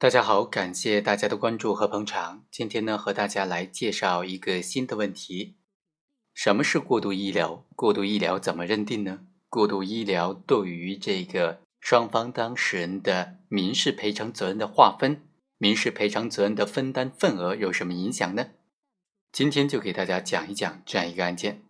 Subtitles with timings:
[0.00, 2.44] 大家好，感谢大家的关注和捧场。
[2.52, 5.56] 今天呢，和大家来介绍一个新的问题：
[6.32, 7.66] 什么是过度医疗？
[7.74, 9.26] 过度医疗怎么认定呢？
[9.48, 15.26] 过度医疗对于这个双方当事人的民事赔偿责任的划分、
[15.56, 18.50] 民事赔偿责任的分担份额有什么影响呢？
[19.32, 21.64] 今天就给大家讲一讲这样一个案件。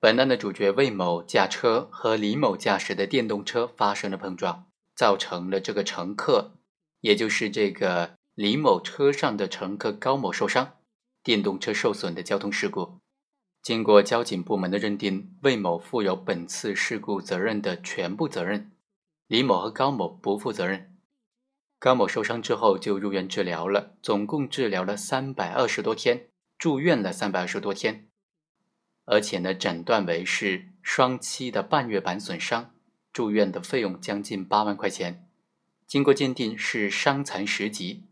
[0.00, 6.56] 本案的主角魏某驾车和李某驾驶的电动车发生了碰撞，造成了这个乘客。
[7.04, 10.78] 也就是这个李某车上的乘客高某受伤，
[11.22, 12.98] 电动车受损的交通事故，
[13.60, 18.72] 经过交警部门的认定，魏某负有本次事故责任的全部责任，
[19.26, 20.96] 李某和高某不负责任。
[21.78, 28.08] 高某受伤之后就入院治疗了，总共治疗了三百二十多天，住院了三百二十多天，
[29.04, 32.74] 而且呢，诊断为是双膝的半月板损伤，
[33.12, 35.28] 住院的费用将近八万块钱。
[35.86, 38.04] 经过鉴定是伤残十级，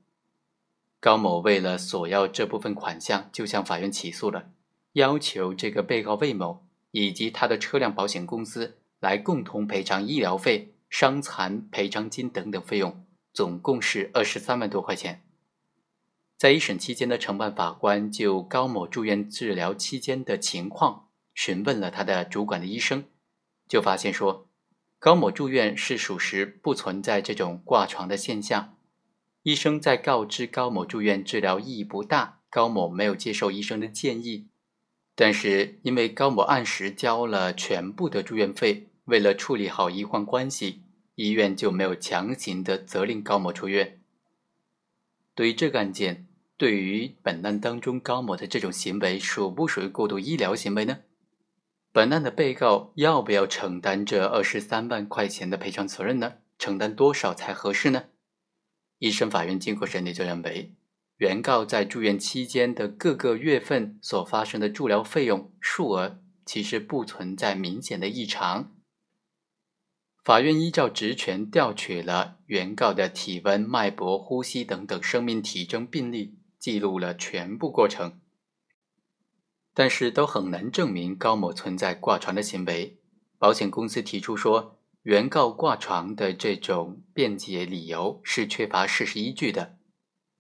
[1.01, 4.51] 高某为了索要这部分款项，就向法院起诉了，
[4.93, 15.25] 要求这个被告魏某以及他的车辆保险公司来共同赔偿医疗费、伤残赔偿金等等费用，总共是二十三万多块钱。
[16.37, 23.05] 在一审期间的承办法官就高某住院治疗期间的情况询问了他的主管的医生，
[23.67, 24.47] 就发现说。
[25.03, 28.77] 高某住院是属实，不存在这种挂床的现象。
[29.43, 34.47] 医生在告知高某住院治疗意义不大，高某没有接受医生的建议。
[35.17, 40.85] 但是因为高某按时交了全部的住院费，为了处理好医患关系，
[41.17, 44.01] 医院就没有强行的责令高某出院。
[45.35, 51.01] 对于这个案件，对于本案当中高某的这种行为，属不属于过度医疗行为呢？
[51.93, 56.39] 本案的被告要不要承担这二十三万块钱的赔偿责任呢？
[56.59, 58.05] 承担多少才合适呢？
[58.99, 60.73] 一审法院经过审理就认为，
[61.19, 68.73] 原告在住院期间的各个月份所发生的住疗费用数额其实不存在明显的异常。
[70.25, 78.19] 法院依照职权调取了原告的体温、脉搏、呼吸等等生命体征病历，记录了全部过程。
[79.75, 82.99] 但是都很难证明高某存在挂床的行为。
[83.39, 89.79] 保险公司提出说，原告挂床的这种辩解理由是缺乏事实依据的，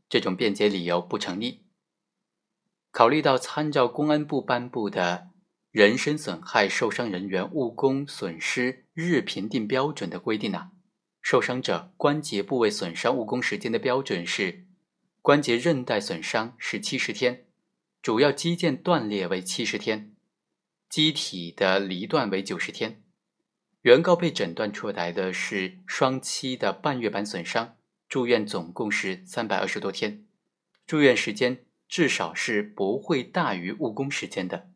[0.08, 1.64] 这种辩解理由不成立。
[2.90, 5.28] 考虑到参照公安部颁布的
[5.70, 10.72] 《人身损害受伤人员误工损失日评定标准》的规定啊，
[11.22, 14.66] 受伤者关节部位损伤误工时间的标准是
[15.22, 17.46] 关节韧带损伤是七十天。
[18.02, 20.16] 主要肌腱断裂为七十天，
[20.88, 23.04] 机体的离断为九十天。
[23.82, 27.76] 原告被诊断出来的是双膝的半月板损伤，
[28.08, 30.26] 住院总共是三百二十多天，
[30.84, 34.72] 住院时间至少是不会大于误工时间的。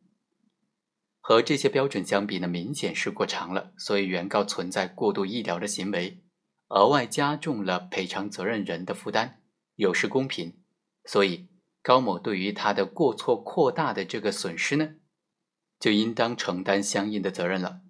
[1.19, 6.22] 和这些标准相比呢，明显是过长了，所以原告存在过度医疗的行为，
[6.69, 9.43] 额外加重了赔偿责任人的负担，
[9.75, 10.62] 有失公平，
[11.04, 11.48] 所以。
[11.86, 14.97] 高某对于他的过错扩大的这个损失呢，
[15.78, 17.82] 就应当承担相应的责任了。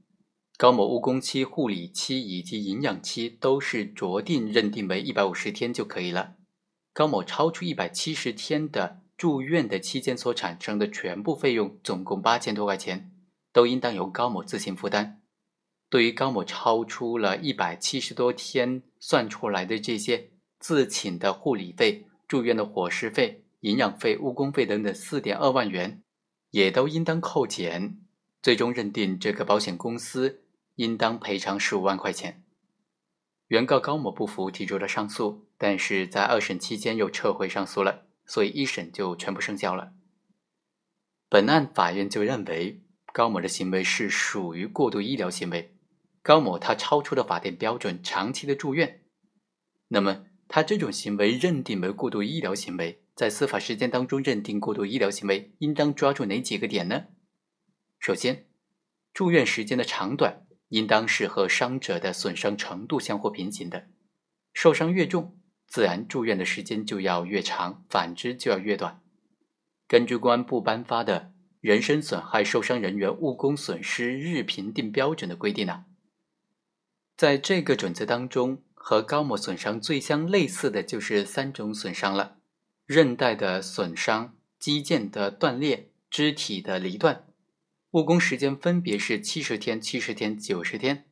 [0.58, 6.34] 高某误工期、护理期以及营养期都是酌定认定为一百五十天就可以了。
[6.92, 13.10] 高某超出一百七十天的住院的期间所产生的全部费用，总共八千多块钱，
[13.50, 15.22] 都应当由高某自行负担。
[15.88, 23.44] 对于高某超出了一百七十多天算出来的这些自请的护理费、住院的伙食费。
[23.60, 26.02] 营养费、误工费等等四点二万元，
[26.50, 27.98] 也都应当扣减，
[28.42, 30.44] 最终认定这个保险公司
[30.74, 32.44] 应当赔偿十五万块钱。
[33.48, 39.92] 原告高某不服，提出了上诉，但是在二审期间又撤回上诉了，所以一审就全部生效了。
[41.28, 45.76] 本案法院就认为高某的行为是属于过度医疗行为，
[46.22, 49.02] 高某他超出了法定标准，长期的住院，
[49.88, 53.04] 那么他这种行为认定为过度医疗行为。
[53.16, 57.06] 在司法实践当中，认定过度医疗行为，应当抓住哪几个点呢？
[57.98, 58.46] 首先，
[59.14, 63.88] 住院时间的长短应当是和伤者的损伤程度相互平行的。
[64.52, 69.00] 受伤越重，自然住院的时间就要越长；反之就要越短。
[69.88, 71.20] 根据公安部颁发的
[71.62, 75.86] 《人身损害受伤人员误工损失日评定标准》的规定呢，
[77.16, 82.36] 在这个准则当中，和高某损伤最相类似的就是三种损伤了。
[82.86, 87.26] 韧带的损伤、肌腱的断裂、肢体的离断，
[87.90, 91.04] 误工时间分别是七十天、七十天、九十天。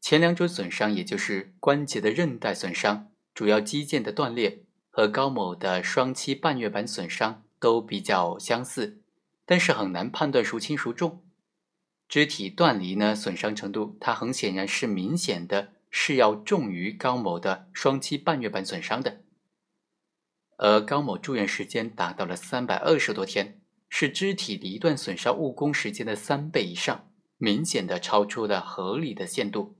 [0.00, 9.02] 前两种损伤，也就是关节的韧带损伤，主要肌腱的断裂和高某的双膝半月板损伤都比较相似，
[9.44, 11.22] 但是很难判断孰轻孰重。
[12.08, 19.20] 肢体断离呢，损伤程度，它很显然是明显的，是要重于高某的双膝半月板损伤的。
[20.58, 27.08] 而高某住院时间达到了三百二十多天，是肢体离断损伤误工时间的三倍以上，
[27.38, 29.76] 明显的超出了合理的限度。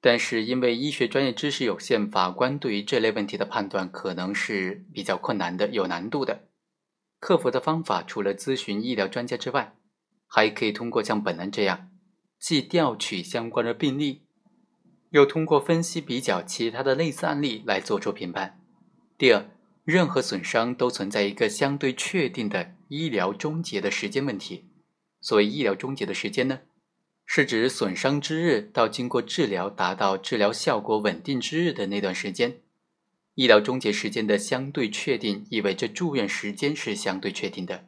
[0.00, 6.48] 但是因为医学专业知识有限，法官对于这类问题的判断可能是比较困难的，有难度的。
[7.20, 9.74] 克服的方法除了咨询医疗专家之外，
[10.26, 11.90] 还可以通过像本人这样，
[12.38, 14.22] 既调取相关的病例，
[15.10, 18.60] 又通过分析比较其他的类似案例来做出评判。
[19.18, 19.50] 第二，
[19.90, 24.66] 任何损伤都存在一个相对确定的医疗终结的时间问题。
[25.18, 26.60] 所谓医疗终结的时间呢，
[27.24, 32.58] 是指损伤之日到经过治疗达到治疗效果稳定之日的那段时间。
[33.34, 37.86] 医疗终结时间的相对确定，意味着住院时间是相对确定的。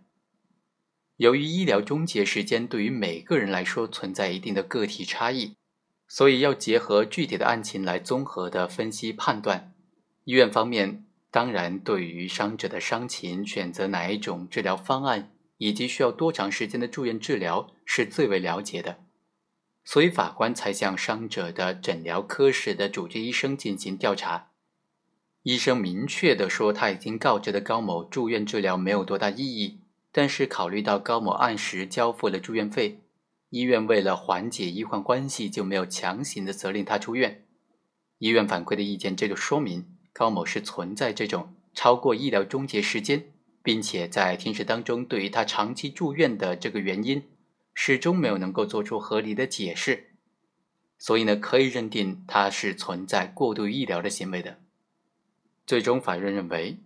[1.19, 5.55] 由于医疗终结时间对于每个人来说存在一定的个体差异，
[6.09, 9.75] 所以要结合具体的案情来综合的分析判断。
[10.25, 18.99] 医院方面当然对于伤者的伤情、选择哪一种治疗方案以及需要多长时间的住院治疗是最为了解的，
[19.85, 24.49] 所以法官才向伤者的诊疗科室的主治医生进行调查。
[25.43, 29.81] 医生明确的说，他已经告知了高某住院治疗没有多大意义。
[30.13, 33.01] 但是考虑到高某按时交付了住院费，
[33.51, 37.45] 医院为了缓解医患关系，就没有强行的责令他出院。
[38.19, 47.23] 医院反馈的意见，这就说明高某是存在这种超过医疗终结时间，并且在庭审当中对于他长期住院的这个原因，
[47.75, 50.11] 始终没有能够做出合理的解释，
[50.99, 54.59] 所以呢，可以认定他是存在过度医疗的行为的。
[55.67, 56.79] 最终，法院认为。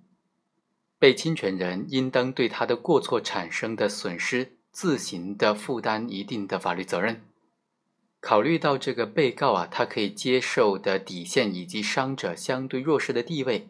[0.96, 7.20] 被侵权人应当对他的过错产生的损失自行的负担一定的法律责任。
[8.24, 13.68] 考虑到这个被告啊，他可以接受的底线以及伤者相对弱势的地位，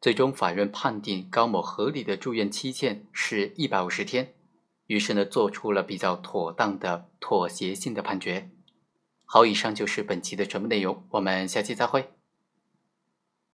[0.00, 4.32] 最终法院判定高某合理的住院期限是一百五十天，
[4.86, 8.48] 于是呢，做出了比较妥当的妥协性的判决。
[9.26, 12.08] 好，以上就是本期的全部内容，我们下期再会。